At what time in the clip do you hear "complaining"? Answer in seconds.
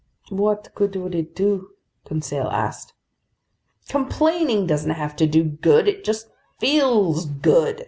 3.87-4.65